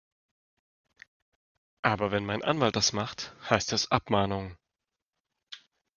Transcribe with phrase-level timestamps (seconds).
[1.83, 4.57] Aber wenn mein Anwalt das macht, heißt es Abmahnung.